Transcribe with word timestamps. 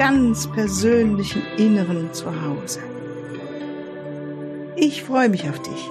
ganz 0.00 0.50
persönlichen 0.50 1.42
Inneren 1.58 2.14
zu 2.14 2.24
Hause. 2.42 2.80
Ich 4.74 5.02
freue 5.02 5.28
mich 5.28 5.46
auf 5.46 5.60
dich. 5.60 5.90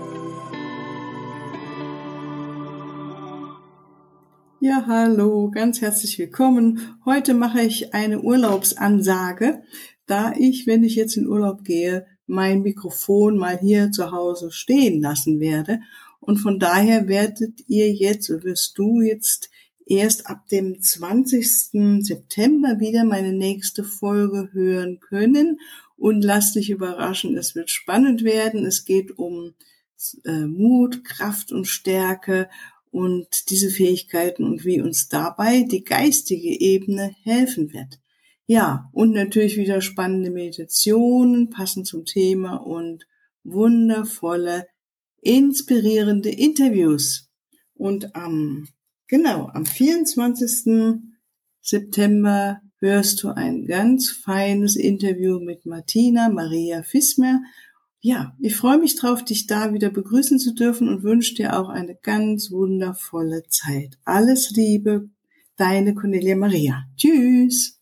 Ja, 4.62 4.86
hallo, 4.88 5.52
ganz 5.52 5.82
herzlich 5.82 6.18
willkommen. 6.18 6.98
Heute 7.06 7.36
mache 7.36 7.62
ich 7.62 7.94
eine 7.94 8.20
Urlaubsansage, 8.22 9.62
da 10.08 10.34
ich, 10.36 10.66
wenn 10.66 10.84
ich 10.84 10.96
jetzt 10.96 11.16
in 11.16 11.28
Urlaub 11.28 11.64
gehe, 11.64 12.08
mein 12.26 12.64
Mikrofon 12.64 13.38
mal 13.38 13.60
hier 13.60 13.92
zu 13.92 14.12
Hause 14.12 14.50
stehen 14.50 15.04
lassen 15.04 15.40
werde. 15.40 15.82
Und 16.20 16.38
von 16.38 16.58
daher 16.58 17.08
werdet 17.08 17.60
ihr 17.68 17.94
jetzt, 17.94 18.28
wirst 18.44 18.76
du 18.76 19.02
jetzt 19.02 19.52
erst 19.90 20.28
ab 20.28 20.48
dem 20.48 20.82
20. 20.82 22.04
September 22.06 22.80
wieder 22.80 23.04
meine 23.04 23.34
nächste 23.34 23.84
Folge 23.84 24.50
hören 24.54 25.00
können. 25.00 25.60
Und 25.98 26.24
lass 26.24 26.54
dich 26.54 26.70
überraschen, 26.70 27.36
es 27.38 27.56
wird 27.56 27.70
spannend 27.70 28.24
werden. 28.24 28.66
Es 28.66 28.86
geht 28.86 29.18
um 29.18 29.56
äh, 30.24 30.46
Mut, 30.46 31.04
Kraft 31.04 31.52
und 31.52 31.66
Stärke 31.66 32.50
und 32.92 33.50
diese 33.50 33.70
Fähigkeiten 33.70 34.44
und 34.46 34.66
wie 34.66 34.82
uns 34.82 35.10
dabei 35.10 35.64
die 35.64 35.84
geistige 35.84 36.60
Ebene 36.60 37.16
helfen 37.24 37.74
wird. 37.74 38.00
Ja, 38.48 38.90
und 38.94 39.12
natürlich 39.12 39.58
wieder 39.58 39.82
spannende 39.82 40.32
Meditationen, 40.32 41.50
passend 41.50 41.86
zum 41.86 42.06
Thema 42.06 42.56
und 42.56 43.06
wundervolle, 43.44 44.68
inspirierende 45.22 46.30
Interviews. 46.30 47.30
Und 47.76 48.16
am, 48.16 48.68
genau, 49.10 49.50
am 49.54 49.66
24. 49.66 51.02
September 51.62 52.62
hörst 52.80 53.22
du 53.24 53.30
ein 53.30 53.66
ganz 53.66 54.10
feines 54.10 54.78
Interview 54.78 55.40
mit 55.40 55.66
Martina 55.66 56.30
Maria 56.30 56.82
Fismer. 56.84 57.42
Ja, 58.00 58.34
ich 58.40 58.56
freue 58.56 58.78
mich 58.78 58.96
drauf, 58.96 59.26
dich 59.26 59.46
da 59.46 59.74
wieder 59.74 59.90
begrüßen 59.90 60.40
zu 60.40 60.54
dürfen 60.54 60.88
und 60.88 61.04
wünsche 61.04 61.36
dir 61.36 61.60
auch 61.60 61.68
eine 61.68 61.96
ganz 62.02 62.50
wundervolle 62.50 63.44
Zeit. 63.50 63.98
Alles 64.06 64.52
Liebe, 64.52 65.10
deine 65.58 65.94
Cornelia 65.94 66.38
Maria. 66.38 66.86
Tschüss. 66.96 67.79